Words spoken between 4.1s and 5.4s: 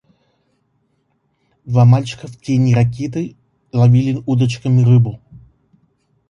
удочками рыбу.